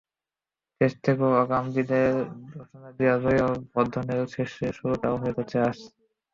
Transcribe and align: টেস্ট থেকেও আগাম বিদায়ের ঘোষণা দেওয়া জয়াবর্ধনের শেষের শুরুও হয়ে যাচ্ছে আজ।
টেস্ট 0.81 0.97
থেকেও 1.05 1.31
আগাম 1.41 1.65
বিদায়ের 1.73 2.17
ঘোষণা 2.53 2.89
দেওয়া 2.97 3.15
জয়াবর্ধনের 3.23 4.21
শেষের 4.33 4.71
শুরুও 4.77 5.19
হয়ে 5.21 5.35
যাচ্ছে 5.37 5.57
আজ। 5.61 5.77